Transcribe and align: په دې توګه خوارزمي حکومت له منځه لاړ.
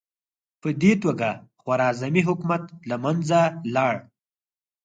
په 0.61 0.69
دې 0.81 0.93
توګه 1.03 1.29
خوارزمي 1.61 2.21
حکومت 2.29 2.63
له 2.89 2.95
منځه 3.03 3.39
لاړ. 3.75 3.95